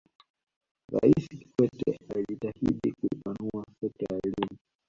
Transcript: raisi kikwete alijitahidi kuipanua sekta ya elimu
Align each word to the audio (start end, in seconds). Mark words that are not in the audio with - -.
raisi 0.91 1.37
kikwete 1.37 1.97
alijitahidi 2.15 2.93
kuipanua 3.01 3.65
sekta 3.81 4.05
ya 4.15 4.19
elimu 4.23 4.57